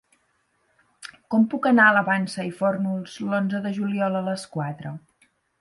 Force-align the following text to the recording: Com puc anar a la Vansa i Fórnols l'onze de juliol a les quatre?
Com 1.35 1.43
puc 1.51 1.67
anar 1.71 1.85
a 1.89 1.93
la 1.97 2.03
Vansa 2.09 2.47
i 2.49 2.51
Fórnols 2.63 3.21
l'onze 3.29 3.63
de 3.67 3.77
juliol 3.79 4.21
a 4.23 4.27
les 4.31 4.51
quatre? 4.57 4.99